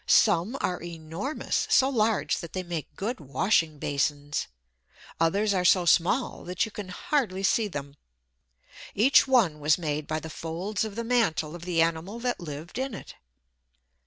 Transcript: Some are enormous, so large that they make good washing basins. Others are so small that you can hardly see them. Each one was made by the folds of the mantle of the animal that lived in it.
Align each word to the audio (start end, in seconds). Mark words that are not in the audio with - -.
Some 0.07 0.57
are 0.61 0.81
enormous, 0.81 1.67
so 1.69 1.87
large 1.87 2.39
that 2.39 2.53
they 2.53 2.63
make 2.63 2.95
good 2.95 3.19
washing 3.19 3.77
basins. 3.77 4.47
Others 5.19 5.53
are 5.53 5.63
so 5.63 5.85
small 5.85 6.43
that 6.45 6.65
you 6.65 6.71
can 6.71 6.89
hardly 6.89 7.43
see 7.43 7.67
them. 7.67 7.95
Each 8.95 9.27
one 9.27 9.59
was 9.59 9.77
made 9.77 10.07
by 10.07 10.19
the 10.19 10.27
folds 10.31 10.83
of 10.83 10.95
the 10.95 11.03
mantle 11.03 11.53
of 11.53 11.65
the 11.65 11.83
animal 11.83 12.17
that 12.17 12.39
lived 12.39 12.79
in 12.79 12.95
it. 12.95 13.13